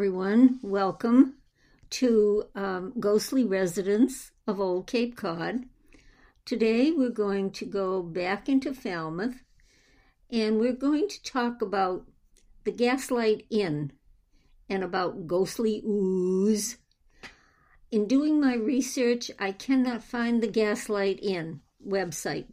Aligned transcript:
everyone. 0.00 0.58
Welcome 0.62 1.34
to 1.90 2.44
um, 2.54 2.94
Ghostly 2.98 3.44
Residents 3.44 4.32
of 4.46 4.58
Olde 4.58 4.86
Cape 4.86 5.14
Cod. 5.14 5.66
Today 6.46 6.90
we're 6.90 7.10
going 7.10 7.50
to 7.50 7.66
go 7.66 8.02
back 8.02 8.48
into 8.48 8.72
Falmouth 8.72 9.42
and 10.30 10.58
we're 10.58 10.72
going 10.72 11.06
to 11.06 11.22
talk 11.22 11.60
about 11.60 12.06
the 12.64 12.72
Gaslight 12.72 13.44
Inn 13.50 13.92
and 14.70 14.82
about 14.82 15.26
ghostly 15.26 15.82
ooze. 15.86 16.78
In 17.90 18.08
doing 18.08 18.40
my 18.40 18.54
research, 18.54 19.30
I 19.38 19.52
cannot 19.52 20.02
find 20.02 20.42
the 20.42 20.48
Gaslight 20.48 21.18
Inn 21.22 21.60
website, 21.86 22.46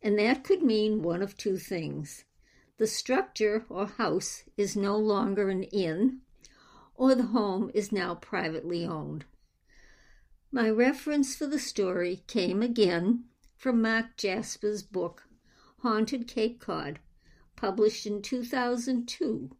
and 0.00 0.18
that 0.18 0.44
could 0.44 0.62
mean 0.62 1.02
one 1.02 1.20
of 1.20 1.36
two 1.36 1.58
things. 1.58 2.24
The 2.78 2.86
structure 2.86 3.66
or 3.68 3.86
house 3.86 4.44
is 4.56 4.78
no 4.78 4.96
longer 4.96 5.50
an 5.50 5.64
inn, 5.64 6.22
or 6.96 7.14
the 7.14 7.26
home 7.26 7.70
is 7.74 7.92
now 7.92 8.14
privately 8.14 8.84
owned. 8.84 9.24
My 10.50 10.70
reference 10.70 11.36
for 11.36 11.46
the 11.46 11.58
story 11.58 12.22
came 12.26 12.62
again 12.62 13.24
from 13.56 13.82
Mark 13.82 14.16
Jasper's 14.16 14.82
book, 14.82 15.24
Haunted 15.80 16.26
Cape 16.26 16.60
Cod, 16.60 16.98
published 17.56 18.06
in 18.06 18.22
2002. 18.22 19.50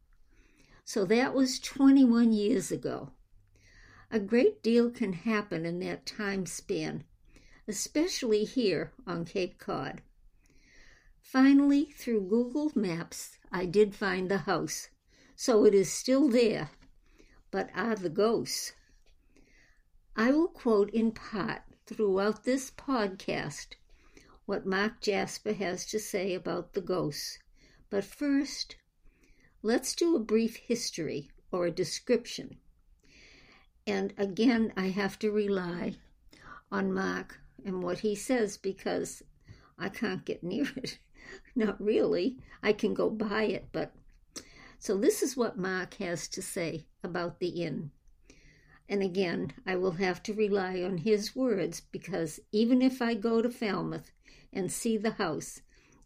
So 0.84 1.04
that 1.04 1.34
was 1.34 1.58
21 1.60 2.32
years 2.32 2.70
ago. 2.70 3.10
A 4.10 4.20
great 4.20 4.62
deal 4.62 4.90
can 4.90 5.12
happen 5.12 5.66
in 5.66 5.80
that 5.80 6.06
time 6.06 6.46
span, 6.46 7.04
especially 7.66 8.44
here 8.44 8.92
on 9.06 9.24
Cape 9.24 9.58
Cod. 9.58 10.02
Finally, 11.20 11.86
through 11.86 12.28
Google 12.28 12.70
Maps, 12.76 13.38
I 13.50 13.66
did 13.66 13.94
find 13.94 14.30
the 14.30 14.38
house, 14.38 14.90
so 15.34 15.64
it 15.64 15.74
is 15.74 15.92
still 15.92 16.28
there. 16.28 16.70
But 17.50 17.70
are 17.74 17.94
the 17.94 18.10
ghosts? 18.10 18.72
I 20.16 20.30
will 20.32 20.48
quote 20.48 20.90
in 20.90 21.12
part 21.12 21.62
throughout 21.86 22.44
this 22.44 22.70
podcast 22.70 23.76
what 24.46 24.66
Mark 24.66 25.00
Jasper 25.00 25.52
has 25.52 25.86
to 25.86 25.98
say 25.98 26.34
about 26.34 26.72
the 26.72 26.80
ghosts. 26.80 27.38
But 27.90 28.04
first, 28.04 28.76
let's 29.62 29.94
do 29.94 30.16
a 30.16 30.20
brief 30.20 30.56
history 30.56 31.30
or 31.52 31.66
a 31.66 31.70
description. 31.70 32.58
And 33.86 34.12
again, 34.16 34.72
I 34.76 34.88
have 34.88 35.18
to 35.20 35.30
rely 35.30 35.94
on 36.72 36.92
Mark 36.92 37.40
and 37.64 37.82
what 37.82 38.00
he 38.00 38.14
says 38.14 38.56
because 38.56 39.22
I 39.78 39.88
can't 39.88 40.24
get 40.24 40.42
near 40.42 40.66
it. 40.76 40.98
Not 41.54 41.80
really. 41.80 42.38
I 42.62 42.72
can 42.72 42.94
go 42.94 43.10
by 43.10 43.44
it, 43.44 43.68
but. 43.72 43.92
So, 44.78 44.96
this 44.96 45.22
is 45.22 45.36
what 45.36 45.58
Mark 45.58 45.94
has 45.94 46.28
to 46.28 46.42
say 46.42 46.86
about 47.02 47.40
the 47.40 47.62
inn. 47.62 47.90
And 48.88 49.02
again, 49.02 49.52
I 49.66 49.76
will 49.76 49.92
have 49.92 50.22
to 50.24 50.34
rely 50.34 50.82
on 50.82 50.98
his 50.98 51.34
words 51.34 51.80
because 51.80 52.40
even 52.52 52.82
if 52.82 53.02
I 53.02 53.14
go 53.14 53.42
to 53.42 53.50
Falmouth 53.50 54.12
and 54.52 54.70
see 54.70 54.96
the 54.96 55.12
house, 55.12 55.62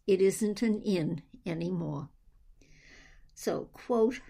it 0.07 0.21
isn't 0.21 0.63
an 0.63 0.81
inn 0.81 1.23
anymore. 1.45 2.09
So, 3.35 3.69
quote, 3.73 4.21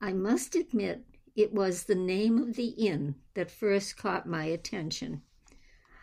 I 0.00 0.12
must 0.12 0.54
admit 0.54 1.04
it 1.34 1.52
was 1.52 1.84
the 1.84 1.94
name 1.94 2.38
of 2.38 2.56
the 2.56 2.68
inn 2.68 3.16
that 3.34 3.50
first 3.50 3.96
caught 3.96 4.26
my 4.26 4.44
attention. 4.44 5.22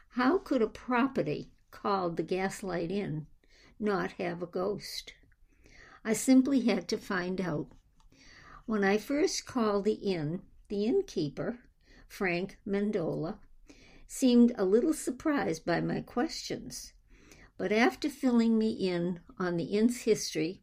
How 0.09 0.37
could 0.37 0.61
a 0.61 0.67
property 0.67 1.51
called 1.71 2.17
the 2.17 2.23
Gaslight 2.23 2.91
Inn 2.91 3.27
not 3.79 4.13
have 4.13 4.43
a 4.43 4.47
ghost. 4.47 5.13
I 6.03 6.13
simply 6.13 6.61
had 6.61 6.87
to 6.89 6.97
find 6.97 7.41
out. 7.41 7.67
When 8.65 8.83
I 8.83 8.97
first 8.97 9.45
called 9.45 9.85
the 9.85 9.93
inn, 9.93 10.43
the 10.67 10.85
innkeeper, 10.85 11.59
Frank 12.07 12.57
Mendola, 12.65 13.39
seemed 14.07 14.53
a 14.55 14.65
little 14.65 14.93
surprised 14.93 15.65
by 15.65 15.81
my 15.81 16.01
questions. 16.01 16.93
But 17.57 17.71
after 17.71 18.09
filling 18.09 18.57
me 18.57 18.71
in 18.71 19.19
on 19.37 19.57
the 19.57 19.65
inn's 19.65 20.01
history, 20.01 20.61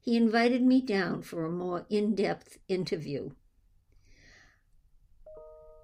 he 0.00 0.16
invited 0.16 0.62
me 0.62 0.80
down 0.80 1.22
for 1.22 1.44
a 1.44 1.50
more 1.50 1.86
in 1.90 2.14
depth 2.14 2.58
interview. 2.68 3.30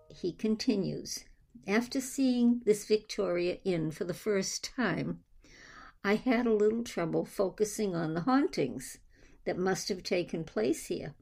He 0.09 0.33
continues 0.33 1.25
After 1.67 2.01
seeing 2.01 2.63
this 2.65 2.87
Victoria 2.87 3.59
Inn 3.65 3.91
for 3.91 4.05
the 4.05 4.15
first 4.15 4.65
time, 4.65 5.21
I 6.07 6.15
had 6.15 6.47
a 6.47 6.55
little 6.55 6.85
trouble 6.85 7.25
focusing 7.25 7.97
on 7.97 8.15
the 8.15 8.21
hauntings 8.21 8.99
that 9.45 9.59
must 9.59 9.89
have 9.89 10.05
taken 10.05 10.45
place 10.45 10.87
here. 10.87 11.17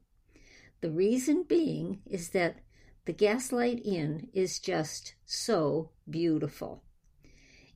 The 0.81 0.91
reason 0.91 1.41
being 1.41 2.03
is 2.05 2.29
that 2.29 2.59
the 3.05 3.11
Gaslight 3.11 3.83
Inn 3.83 4.27
is 4.31 4.59
just 4.59 5.15
so 5.25 5.89
beautiful. 6.07 6.83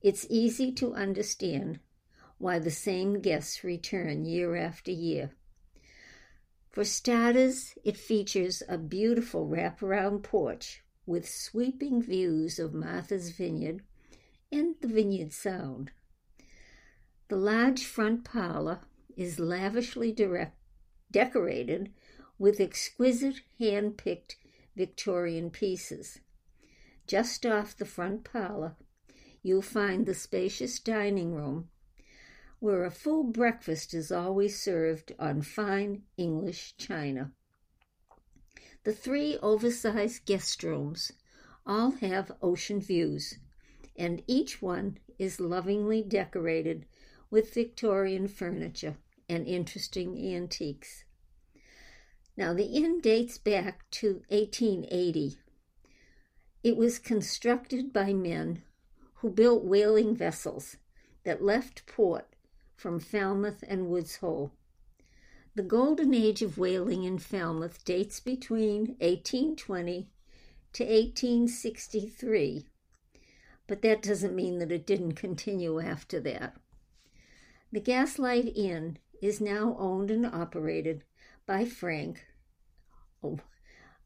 It's 0.03 0.27
easy 0.29 0.71
to 0.73 0.93
understand 0.93 1.79
why 2.37 2.59
the 2.59 2.69
same 2.69 3.21
guests 3.21 3.63
return 3.63 4.25
year 4.25 4.55
after 4.55 4.91
year. 4.91 5.31
For 6.69 6.83
starters, 6.83 7.73
it 7.83 7.97
features 7.97 8.61
a 8.69 8.77
beautiful 8.77 9.47
wraparound 9.47 10.21
porch 10.21 10.83
with 11.07 11.27
sweeping 11.27 12.03
views 12.03 12.59
of 12.59 12.75
Martha's 12.75 13.31
Vineyard 13.31 13.81
and 14.51 14.75
the 14.79 14.87
Vineyard 14.87 15.33
Sound. 15.33 15.89
The 17.29 17.37
large 17.37 17.83
front 17.83 18.23
parlor 18.23 18.81
is 19.15 19.39
lavishly 19.39 20.11
direct, 20.11 20.57
decorated 21.11 21.93
with 22.39 22.59
exquisite 22.59 23.41
hand 23.59 23.99
picked 23.99 24.37
Victorian 24.75 25.51
pieces. 25.51 26.21
Just 27.05 27.45
off 27.45 27.77
the 27.77 27.85
front 27.85 28.23
parlor, 28.23 28.75
you'll 29.43 29.61
find 29.61 30.07
the 30.07 30.15
spacious 30.15 30.79
dining 30.79 31.35
room 31.35 31.69
where 32.57 32.83
a 32.83 32.89
full 32.89 33.23
breakfast 33.23 33.93
is 33.93 34.11
always 34.11 34.59
served 34.59 35.13
on 35.19 35.43
fine 35.43 36.01
English 36.17 36.77
china. 36.77 37.31
The 38.85 38.93
three 38.93 39.37
oversized 39.43 40.25
guest 40.25 40.63
rooms 40.63 41.11
all 41.63 41.91
have 41.91 42.31
ocean 42.41 42.81
views, 42.81 43.37
and 43.95 44.23
each 44.25 44.63
one 44.63 44.97
is 45.19 45.39
lovingly 45.39 46.01
decorated 46.01 46.87
with 47.31 47.53
Victorian 47.53 48.27
furniture 48.27 48.97
and 49.27 49.47
interesting 49.47 50.17
antiques. 50.33 51.03
Now, 52.35 52.53
the 52.53 52.65
inn 52.65 53.01
dates 53.01 53.37
back 53.37 53.89
to 53.91 54.23
1880. 54.29 55.37
It 56.63 56.77
was 56.77 56.97
constructed 56.97 57.93
by 57.93 58.13
men 58.13 58.63
who 59.15 59.29
built 59.29 59.63
whaling 59.63 60.15
vessels 60.15 60.77
that 61.23 61.43
left 61.43 61.85
port 61.85 62.27
from 62.75 62.99
Falmouth 62.99 63.63
and 63.67 63.89
Woods 63.89 64.17
Hole. 64.17 64.53
The 65.55 65.63
golden 65.63 66.13
age 66.13 66.41
of 66.41 66.57
whaling 66.57 67.03
in 67.03 67.19
Falmouth 67.19 67.83
dates 67.83 68.21
between 68.21 68.95
1820 68.99 70.09
to 70.71 70.83
1863, 70.83 72.65
but 73.67 73.81
that 73.81 74.01
doesn't 74.01 74.35
mean 74.35 74.59
that 74.59 74.71
it 74.71 74.85
didn't 74.85 75.13
continue 75.13 75.79
after 75.79 76.19
that. 76.21 76.55
The 77.71 77.79
Gaslight 77.79 78.53
Inn 78.55 78.97
is 79.21 79.39
now 79.39 79.75
owned 79.77 80.09
and 80.09 80.25
operated 80.25 81.03
by 81.45 81.65
Frank, 81.65 82.25
oh, 83.23 83.39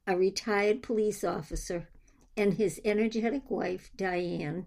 a 0.06 0.18
retired 0.18 0.84
police 0.84 1.24
officer, 1.24 1.88
and 2.36 2.56
his 2.56 2.82
energetic 2.84 3.50
wife, 3.50 3.90
Diane, 3.96 4.66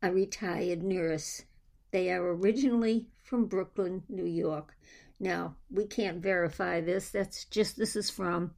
a 0.00 0.12
retired 0.12 0.84
nurse. 0.84 1.42
They 1.90 2.12
are 2.12 2.32
originally 2.32 3.08
from 3.24 3.46
Brooklyn, 3.46 4.04
New 4.08 4.26
York. 4.26 4.76
Now, 5.18 5.56
we 5.68 5.86
can't 5.86 6.22
verify 6.22 6.80
this. 6.80 7.08
That's 7.10 7.44
just, 7.46 7.76
this 7.76 7.96
is 7.96 8.08
from 8.08 8.52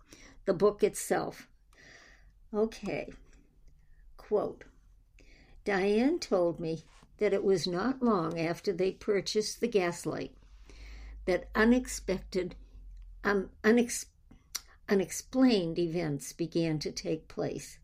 the 0.45 0.53
book 0.53 0.83
itself. 0.83 1.49
Okay. 2.53 3.09
Quote 4.19 4.65
Diane 5.65 6.19
told 6.19 6.61
me 6.61 6.85
that 7.19 7.33
it 7.33 7.45
was 7.45 7.67
not 7.67 8.03
long 8.03 8.39
after 8.39 8.73
they 8.73 8.93
purchased 8.93 9.61
the 9.61 9.69
gaslight 9.69 10.33
that 11.27 11.51
unexpected, 11.55 12.55
um, 13.23 13.51
unex, 13.63 14.07
unexplained 14.89 15.79
events 15.79 16.33
began 16.33 16.79
to 16.79 16.91
take 16.91 17.29
place. 17.29 17.79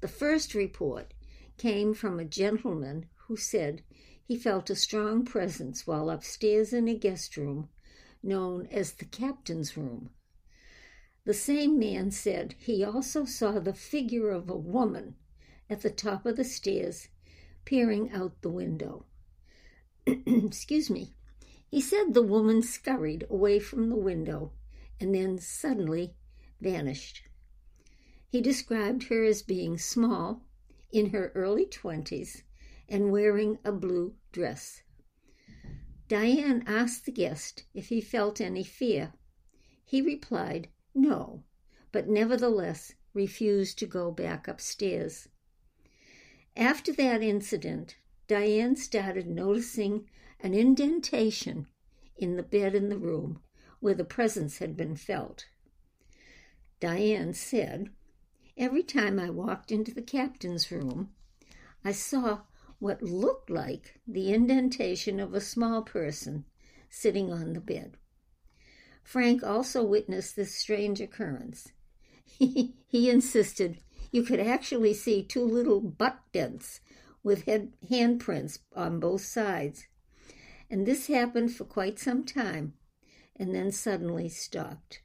The 0.00 0.08
first 0.08 0.54
report 0.54 1.12
came 1.58 1.94
from 1.94 2.18
a 2.18 2.24
gentleman 2.24 3.06
who 3.26 3.36
said 3.36 3.82
he 4.22 4.36
felt 4.38 4.70
a 4.70 4.76
strong 4.76 5.24
presence 5.24 5.86
while 5.86 6.08
upstairs 6.08 6.72
in 6.72 6.88
a 6.88 6.94
guest 6.94 7.36
room 7.36 7.68
known 8.22 8.66
as 8.70 8.92
the 8.92 9.04
captain's 9.04 9.76
room. 9.76 10.10
The 11.24 11.34
same 11.34 11.78
man 11.78 12.10
said 12.10 12.54
he 12.58 12.84
also 12.84 13.24
saw 13.24 13.58
the 13.58 13.74
figure 13.74 14.30
of 14.30 14.48
a 14.48 14.56
woman 14.56 15.16
at 15.68 15.82
the 15.82 15.90
top 15.90 16.26
of 16.26 16.36
the 16.36 16.44
stairs 16.44 17.08
peering 17.64 18.10
out 18.12 18.40
the 18.42 18.50
window. 18.50 19.06
Excuse 20.06 20.90
me. 20.90 21.14
He 21.68 21.80
said 21.80 22.14
the 22.14 22.22
woman 22.22 22.62
scurried 22.62 23.26
away 23.28 23.58
from 23.58 23.88
the 23.88 23.96
window 23.96 24.52
and 25.00 25.14
then 25.14 25.38
suddenly 25.38 26.14
vanished. 26.60 27.22
He 28.28 28.40
described 28.40 29.04
her 29.04 29.24
as 29.24 29.42
being 29.42 29.78
small, 29.78 30.44
in 30.92 31.10
her 31.10 31.32
early 31.34 31.66
twenties, 31.66 32.44
and 32.88 33.10
wearing 33.10 33.58
a 33.64 33.72
blue 33.72 34.14
dress. 34.32 34.82
Diane 36.06 36.62
asked 36.66 37.06
the 37.06 37.12
guest 37.12 37.64
if 37.74 37.88
he 37.88 38.00
felt 38.00 38.40
any 38.40 38.62
fear. 38.62 39.12
He 39.84 40.02
replied, 40.02 40.68
no, 40.94 41.42
but 41.92 42.08
nevertheless 42.08 42.94
refused 43.12 43.78
to 43.78 43.86
go 43.86 44.10
back 44.10 44.46
upstairs. 44.46 45.28
After 46.56 46.92
that 46.92 47.22
incident, 47.22 47.96
Diane 48.28 48.76
started 48.76 49.28
noticing 49.28 50.08
an 50.40 50.54
indentation 50.54 51.66
in 52.16 52.36
the 52.36 52.42
bed 52.42 52.74
in 52.74 52.88
the 52.88 52.98
room 52.98 53.40
where 53.80 53.94
the 53.94 54.04
presence 54.04 54.58
had 54.58 54.76
been 54.76 54.96
felt. 54.96 55.46
Diane 56.80 57.34
said, 57.34 57.90
Every 58.56 58.82
time 58.82 59.18
I 59.18 59.30
walked 59.30 59.72
into 59.72 59.92
the 59.92 60.02
captain's 60.02 60.70
room, 60.70 61.10
I 61.84 61.92
saw 61.92 62.42
what 62.78 63.02
looked 63.02 63.50
like 63.50 64.00
the 64.06 64.32
indentation 64.32 65.18
of 65.18 65.34
a 65.34 65.40
small 65.40 65.82
person 65.82 66.44
sitting 66.88 67.32
on 67.32 67.52
the 67.52 67.60
bed. 67.60 67.96
Frank 69.02 69.42
also 69.42 69.82
witnessed 69.82 70.36
this 70.36 70.54
strange 70.54 71.00
occurrence. 71.00 71.72
He, 72.26 73.10
insisted 73.10 73.80
you 74.14 74.22
could 74.22 74.38
actually 74.38 74.94
see 74.94 75.24
two 75.24 75.44
little 75.44 75.80
butt 75.80 76.20
dents 76.32 76.80
with 77.24 77.46
head, 77.46 77.72
handprints 77.90 78.60
on 78.72 79.00
both 79.00 79.22
sides. 79.22 79.88
And 80.70 80.86
this 80.86 81.08
happened 81.08 81.52
for 81.52 81.64
quite 81.64 81.98
some 81.98 82.22
time 82.22 82.74
and 83.34 83.52
then 83.52 83.72
suddenly 83.72 84.28
stopped. 84.28 85.00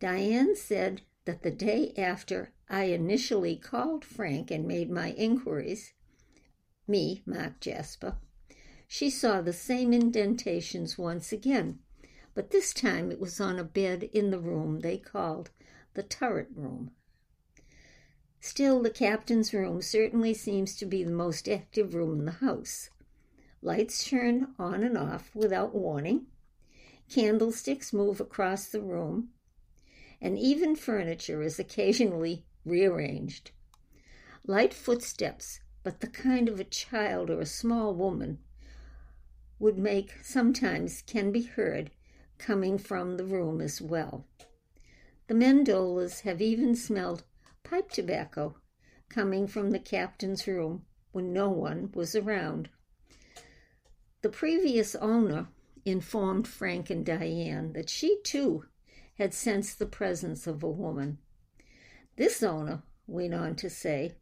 Diane 0.00 0.56
said 0.56 1.02
that 1.26 1.42
the 1.42 1.50
day 1.50 1.92
after 1.98 2.54
I 2.70 2.84
initially 2.84 3.54
called 3.54 4.02
Frank 4.02 4.50
and 4.50 4.66
made 4.66 4.90
my 4.90 5.10
inquiries, 5.10 5.92
me, 6.88 7.22
Mark 7.26 7.60
Jasper, 7.60 8.16
she 8.88 9.10
saw 9.10 9.42
the 9.42 9.52
same 9.52 9.92
indentations 9.92 10.96
once 10.96 11.32
again, 11.32 11.80
but 12.32 12.50
this 12.50 12.72
time 12.72 13.12
it 13.12 13.20
was 13.20 13.42
on 13.42 13.58
a 13.58 13.64
bed 13.64 14.04
in 14.04 14.30
the 14.30 14.40
room 14.40 14.80
they 14.80 14.96
called 14.96 15.50
the 15.92 16.02
turret 16.02 16.48
room. 16.54 16.90
Still, 18.46 18.82
the 18.82 18.90
captain's 18.90 19.54
room 19.54 19.80
certainly 19.80 20.34
seems 20.34 20.76
to 20.76 20.84
be 20.84 21.02
the 21.02 21.10
most 21.10 21.48
active 21.48 21.94
room 21.94 22.18
in 22.18 22.26
the 22.26 22.30
house. 22.30 22.90
Lights 23.62 24.06
turn 24.06 24.54
on 24.58 24.82
and 24.82 24.98
off 24.98 25.34
without 25.34 25.74
warning. 25.74 26.26
Candlesticks 27.08 27.94
move 27.94 28.20
across 28.20 28.68
the 28.68 28.82
room, 28.82 29.30
and 30.20 30.38
even 30.38 30.76
furniture 30.76 31.40
is 31.40 31.58
occasionally 31.58 32.44
rearranged. 32.66 33.50
Light 34.46 34.74
footsteps 34.74 35.60
but 35.82 36.00
the 36.00 36.06
kind 36.06 36.46
of 36.46 36.60
a 36.60 36.64
child 36.64 37.30
or 37.30 37.40
a 37.40 37.46
small 37.46 37.94
woman 37.94 38.40
would 39.58 39.78
make 39.78 40.22
sometimes 40.22 41.00
can 41.06 41.32
be 41.32 41.44
heard 41.44 41.92
coming 42.36 42.76
from 42.76 43.16
the 43.16 43.24
room 43.24 43.62
as 43.62 43.80
well. 43.80 44.26
The 45.28 45.34
Mendolas 45.34 46.20
have 46.20 46.42
even 46.42 46.76
smelled 46.76 47.24
pipe 47.64 47.90
tobacco 47.90 48.56
coming 49.08 49.46
from 49.46 49.70
the 49.70 49.78
captain's 49.78 50.46
room 50.46 50.84
when 51.12 51.32
no 51.32 51.50
one 51.50 51.90
was 51.92 52.14
around. 52.14 52.68
The 54.22 54.28
previous 54.28 54.94
owner 54.94 55.48
informed 55.84 56.46
Frank 56.46 56.90
and 56.90 57.04
Diane 57.04 57.72
that 57.72 57.90
she 57.90 58.20
too 58.22 58.64
had 59.18 59.34
sensed 59.34 59.78
the 59.78 59.86
presence 59.86 60.46
of 60.46 60.62
a 60.62 60.70
woman. 60.70 61.18
This 62.16 62.42
owner 62.42 62.82
went 63.06 63.34
on 63.34 63.56
to 63.56 63.68
say 63.68 64.14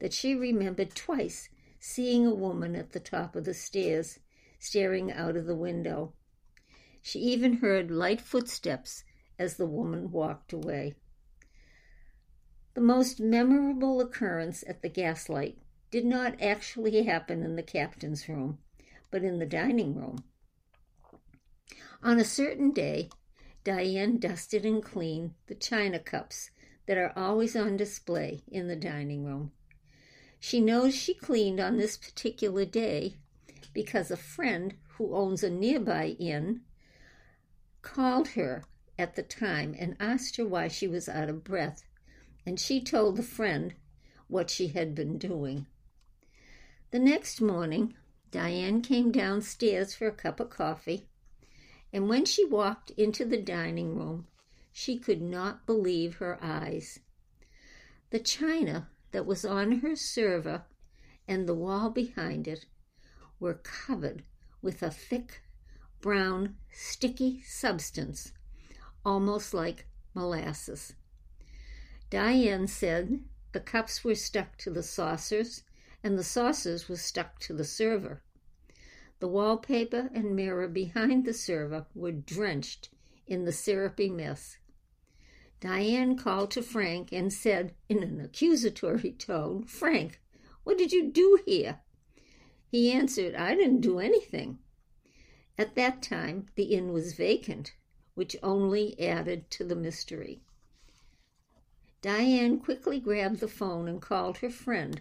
that 0.00 0.12
she 0.12 0.34
remembered 0.34 0.94
twice 0.94 1.48
seeing 1.78 2.26
a 2.26 2.34
woman 2.34 2.74
at 2.74 2.92
the 2.92 3.00
top 3.00 3.36
of 3.36 3.44
the 3.44 3.54
stairs 3.54 4.18
staring 4.58 5.12
out 5.12 5.36
of 5.36 5.46
the 5.46 5.54
window. 5.54 6.14
She 7.02 7.18
even 7.18 7.58
heard 7.58 7.90
light 7.90 8.20
footsteps 8.20 9.04
as 9.38 9.56
the 9.56 9.66
woman 9.66 10.10
walked 10.10 10.52
away. 10.52 10.94
The 12.74 12.80
most 12.80 13.20
memorable 13.20 14.00
occurrence 14.00 14.64
at 14.66 14.82
the 14.82 14.88
gaslight 14.88 15.58
did 15.90 16.04
not 16.04 16.40
actually 16.42 17.04
happen 17.04 17.44
in 17.44 17.54
the 17.54 17.62
captain's 17.62 18.28
room, 18.28 18.58
but 19.10 19.22
in 19.22 19.38
the 19.38 19.46
dining 19.46 19.94
room. 19.94 20.24
On 22.02 22.18
a 22.18 22.24
certain 22.24 22.72
day, 22.72 23.10
Diane 23.62 24.18
dusted 24.18 24.66
and 24.66 24.82
cleaned 24.82 25.34
the 25.46 25.54
china 25.54 25.98
cups 25.98 26.50
that 26.86 26.98
are 26.98 27.16
always 27.16 27.54
on 27.56 27.76
display 27.76 28.42
in 28.48 28.66
the 28.66 28.76
dining 28.76 29.24
room. 29.24 29.52
She 30.40 30.60
knows 30.60 30.94
she 30.94 31.14
cleaned 31.14 31.60
on 31.60 31.76
this 31.78 31.96
particular 31.96 32.64
day 32.64 33.14
because 33.72 34.10
a 34.10 34.16
friend 34.16 34.74
who 34.98 35.14
owns 35.14 35.42
a 35.42 35.48
nearby 35.48 36.16
inn 36.18 36.62
called 37.82 38.28
her 38.28 38.64
at 38.98 39.14
the 39.14 39.22
time 39.22 39.74
and 39.78 39.96
asked 39.98 40.36
her 40.36 40.46
why 40.46 40.68
she 40.68 40.86
was 40.86 41.08
out 41.08 41.28
of 41.28 41.44
breath, 41.44 41.84
and 42.46 42.60
she 42.60 42.80
told 42.80 43.16
the 43.16 43.22
friend 43.22 43.74
what 44.28 44.50
she 44.50 44.68
had 44.68 44.94
been 44.94 45.18
doing. 45.18 45.66
The 46.90 46.98
next 46.98 47.40
morning, 47.40 47.94
Diane 48.30 48.82
came 48.82 49.12
downstairs 49.12 49.94
for 49.94 50.06
a 50.06 50.12
cup 50.12 50.40
of 50.40 50.50
coffee, 50.50 51.06
and 51.92 52.08
when 52.08 52.24
she 52.24 52.44
walked 52.44 52.90
into 52.90 53.24
the 53.24 53.40
dining 53.40 53.96
room, 53.96 54.26
she 54.72 54.98
could 54.98 55.22
not 55.22 55.66
believe 55.66 56.16
her 56.16 56.38
eyes. 56.42 56.98
The 58.10 58.18
china 58.18 58.88
that 59.12 59.26
was 59.26 59.44
on 59.44 59.80
her 59.80 59.94
server 59.94 60.64
and 61.28 61.48
the 61.48 61.54
wall 61.54 61.90
behind 61.90 62.48
it 62.48 62.66
were 63.38 63.54
covered 63.54 64.24
with 64.60 64.82
a 64.82 64.90
thick, 64.90 65.42
brown, 66.00 66.56
sticky 66.70 67.42
substance, 67.42 68.32
almost 69.04 69.54
like 69.54 69.86
molasses. 70.14 70.94
Diane 72.14 72.68
said 72.68 73.24
the 73.50 73.58
cups 73.58 74.04
were 74.04 74.14
stuck 74.14 74.56
to 74.58 74.70
the 74.70 74.84
saucers 74.84 75.64
and 76.00 76.16
the 76.16 76.22
saucers 76.22 76.88
were 76.88 76.96
stuck 76.96 77.40
to 77.40 77.52
the 77.52 77.64
server. 77.64 78.22
The 79.18 79.26
wallpaper 79.26 80.10
and 80.14 80.36
mirror 80.36 80.68
behind 80.68 81.24
the 81.24 81.32
server 81.32 81.86
were 81.92 82.12
drenched 82.12 82.88
in 83.26 83.46
the 83.46 83.50
syrupy 83.50 84.10
mess. 84.10 84.58
Diane 85.58 86.16
called 86.16 86.52
to 86.52 86.62
Frank 86.62 87.10
and 87.10 87.32
said 87.32 87.74
in 87.88 88.04
an 88.04 88.20
accusatory 88.20 89.10
tone, 89.10 89.64
Frank, 89.64 90.20
what 90.62 90.78
did 90.78 90.92
you 90.92 91.10
do 91.10 91.40
here? 91.44 91.80
He 92.68 92.92
answered, 92.92 93.34
I 93.34 93.56
didn't 93.56 93.80
do 93.80 93.98
anything. 93.98 94.60
At 95.58 95.74
that 95.74 96.00
time, 96.00 96.46
the 96.54 96.76
inn 96.76 96.92
was 96.92 97.14
vacant, 97.14 97.74
which 98.14 98.36
only 98.40 98.96
added 99.00 99.50
to 99.50 99.64
the 99.64 99.74
mystery. 99.74 100.43
Diane 102.04 102.60
quickly 102.60 103.00
grabbed 103.00 103.40
the 103.40 103.48
phone 103.48 103.88
and 103.88 103.98
called 103.98 104.36
her 104.36 104.50
friend, 104.50 105.00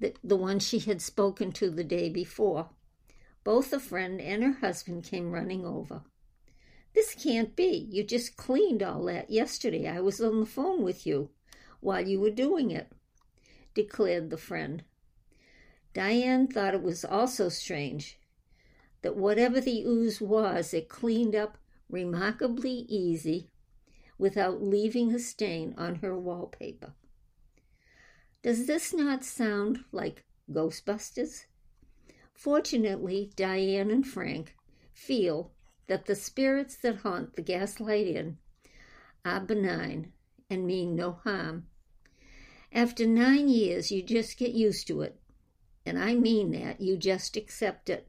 the, 0.00 0.14
the 0.24 0.34
one 0.34 0.58
she 0.58 0.80
had 0.80 1.00
spoken 1.00 1.52
to 1.52 1.70
the 1.70 1.84
day 1.84 2.08
before. 2.08 2.70
Both 3.44 3.70
the 3.70 3.78
friend 3.78 4.20
and 4.20 4.42
her 4.42 4.54
husband 4.54 5.04
came 5.04 5.30
running 5.30 5.64
over. 5.64 6.02
This 6.92 7.14
can't 7.14 7.54
be. 7.54 7.86
You 7.88 8.02
just 8.02 8.36
cleaned 8.36 8.82
all 8.82 9.04
that 9.04 9.30
yesterday. 9.30 9.86
I 9.86 10.00
was 10.00 10.20
on 10.20 10.40
the 10.40 10.46
phone 10.46 10.82
with 10.82 11.06
you 11.06 11.30
while 11.78 12.04
you 12.04 12.18
were 12.18 12.30
doing 12.30 12.72
it, 12.72 12.90
declared 13.72 14.30
the 14.30 14.36
friend. 14.36 14.82
Diane 15.94 16.48
thought 16.48 16.74
it 16.74 16.82
was 16.82 17.04
also 17.04 17.48
strange 17.48 18.18
that 19.02 19.14
whatever 19.14 19.60
the 19.60 19.84
ooze 19.84 20.20
was, 20.20 20.74
it 20.74 20.88
cleaned 20.88 21.36
up 21.36 21.58
remarkably 21.88 22.86
easy 22.88 23.50
without 24.18 24.62
leaving 24.62 25.12
a 25.14 25.18
stain 25.18 25.74
on 25.76 25.96
her 25.96 26.18
wallpaper. 26.18 26.94
Does 28.42 28.66
this 28.66 28.94
not 28.94 29.24
sound 29.24 29.84
like 29.92 30.24
Ghostbusters? 30.50 31.46
Fortunately, 32.32 33.32
Diane 33.34 33.90
and 33.90 34.06
Frank 34.06 34.54
feel 34.92 35.52
that 35.88 36.06
the 36.06 36.14
spirits 36.14 36.76
that 36.76 36.96
haunt 36.96 37.36
the 37.36 37.42
Gaslight 37.42 38.06
Inn 38.06 38.38
are 39.24 39.40
benign 39.40 40.12
and 40.48 40.66
mean 40.66 40.94
no 40.94 41.12
harm. 41.12 41.66
After 42.72 43.06
nine 43.06 43.48
years, 43.48 43.90
you 43.90 44.02
just 44.02 44.38
get 44.38 44.52
used 44.52 44.86
to 44.88 45.02
it. 45.02 45.18
And 45.84 45.98
I 45.98 46.14
mean 46.14 46.50
that. 46.52 46.80
You 46.80 46.96
just 46.96 47.36
accept 47.36 47.88
it. 47.88 48.08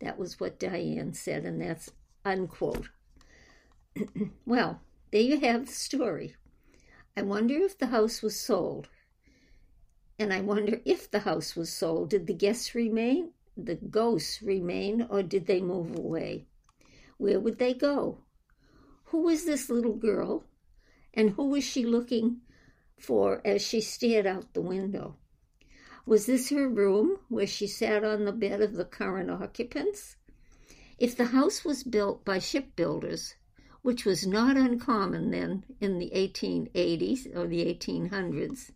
That 0.00 0.18
was 0.18 0.38
what 0.38 0.58
Diane 0.58 1.12
said, 1.12 1.44
and 1.44 1.60
that's 1.60 1.90
unquote. 2.24 2.88
well, 4.46 4.80
there 5.10 5.22
you 5.22 5.40
have 5.40 5.66
the 5.66 5.72
story. 5.72 6.36
I 7.16 7.22
wonder 7.22 7.54
if 7.54 7.76
the 7.76 7.86
house 7.86 8.22
was 8.22 8.38
sold. 8.38 8.88
And 10.18 10.32
I 10.32 10.40
wonder 10.40 10.80
if 10.84 11.10
the 11.10 11.20
house 11.20 11.56
was 11.56 11.72
sold, 11.72 12.10
did 12.10 12.26
the 12.26 12.34
guests 12.34 12.74
remain, 12.74 13.30
the 13.56 13.74
ghosts 13.74 14.42
remain, 14.42 15.06
or 15.08 15.22
did 15.22 15.46
they 15.46 15.60
move 15.60 15.96
away? 15.96 16.46
Where 17.16 17.40
would 17.40 17.58
they 17.58 17.74
go? 17.74 18.18
Who 19.04 19.22
was 19.22 19.44
this 19.44 19.68
little 19.68 19.96
girl? 19.96 20.44
And 21.12 21.30
who 21.30 21.48
was 21.48 21.64
she 21.64 21.84
looking 21.84 22.42
for 22.98 23.40
as 23.44 23.62
she 23.62 23.80
stared 23.80 24.26
out 24.26 24.54
the 24.54 24.60
window? 24.60 25.16
Was 26.06 26.26
this 26.26 26.50
her 26.50 26.68
room 26.68 27.18
where 27.28 27.46
she 27.46 27.66
sat 27.66 28.04
on 28.04 28.24
the 28.24 28.32
bed 28.32 28.60
of 28.60 28.74
the 28.74 28.84
current 28.84 29.30
occupants? 29.30 30.16
If 30.98 31.16
the 31.16 31.26
house 31.26 31.64
was 31.64 31.82
built 31.82 32.24
by 32.24 32.38
shipbuilders, 32.38 33.34
which 33.82 34.04
was 34.04 34.26
not 34.26 34.56
uncommon 34.56 35.30
then 35.30 35.64
in 35.80 35.98
the 35.98 36.10
1880s 36.14 37.34
or 37.34 37.46
the 37.46 37.64
1800s, 37.64 38.70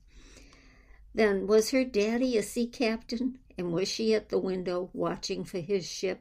then 1.14 1.46
was 1.46 1.70
her 1.70 1.84
daddy 1.84 2.36
a 2.36 2.42
sea 2.42 2.66
captain 2.66 3.38
and 3.56 3.72
was 3.72 3.88
she 3.88 4.14
at 4.14 4.30
the 4.30 4.38
window 4.38 4.90
watching 4.92 5.44
for 5.44 5.60
his 5.60 5.86
ship? 5.86 6.20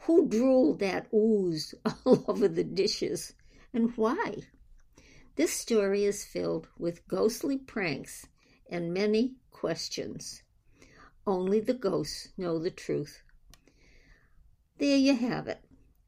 Who 0.00 0.28
drooled 0.28 0.80
that 0.80 1.06
ooze 1.14 1.74
all 2.04 2.24
over 2.28 2.48
the 2.48 2.64
dishes 2.64 3.34
and 3.72 3.96
why? 3.96 4.42
This 5.36 5.52
story 5.52 6.04
is 6.04 6.24
filled 6.24 6.68
with 6.78 7.06
ghostly 7.08 7.58
pranks 7.58 8.26
and 8.68 8.94
many 8.94 9.34
questions. 9.50 10.42
Only 11.26 11.60
the 11.60 11.74
ghosts 11.74 12.28
know 12.36 12.58
the 12.58 12.70
truth. 12.70 13.22
There 14.78 14.96
you 14.96 15.14
have 15.14 15.48
it. 15.48 15.60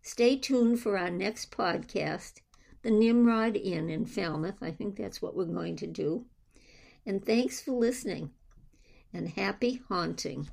Stay 0.06 0.36
tuned 0.36 0.78
for 0.78 0.96
our 0.96 1.10
next 1.10 1.50
podcast, 1.50 2.34
the 2.82 2.92
Nimrod 2.92 3.56
Inn 3.56 3.90
in 3.90 4.06
Falmouth. 4.06 4.62
I 4.62 4.70
think 4.70 4.94
that's 4.94 5.20
what 5.20 5.34
we're 5.34 5.46
going 5.46 5.74
to 5.78 5.88
do. 5.88 6.24
And 7.04 7.26
thanks 7.26 7.60
for 7.60 7.72
listening 7.72 8.30
and 9.12 9.28
happy 9.28 9.82
haunting. 9.88 10.48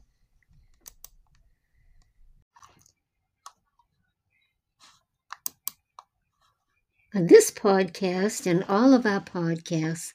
This 7.13 7.51
podcast 7.51 8.47
and 8.47 8.63
all 8.67 8.95
of 8.95 9.05
our 9.05 9.21
podcasts 9.21 10.13